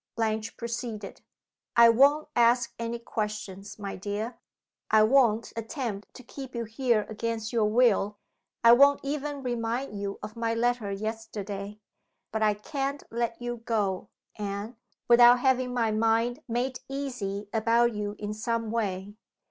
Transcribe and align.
Blanche 0.15 0.57
proceeded: 0.57 1.21
"I 1.75 1.89
won't 1.89 2.27
ask 2.35 2.73
any 2.79 2.97
questions, 2.97 3.77
my 3.77 3.95
dear 3.95 4.39
I 4.89 5.03
won't 5.03 5.53
attempt 5.55 6.15
to 6.15 6.23
keep 6.23 6.55
you 6.55 6.63
here 6.63 7.05
against 7.07 7.53
your 7.53 7.65
will 7.65 8.17
I 8.63 8.71
won't 8.71 9.01
even 9.03 9.43
remind 9.43 9.95
you 9.95 10.17
of 10.23 10.35
my 10.35 10.55
letter 10.55 10.91
yesterday. 10.91 11.81
But 12.31 12.41
I 12.41 12.55
can't 12.55 13.03
let 13.11 13.39
you 13.39 13.57
go, 13.57 14.09
Anne, 14.39 14.75
without 15.07 15.37
having 15.41 15.71
my 15.71 15.91
mind 15.91 16.41
made 16.47 16.79
easy 16.89 17.47
about 17.53 17.93
you 17.93 18.15
in 18.17 18.33
some 18.33 18.71
way. 18.71 19.13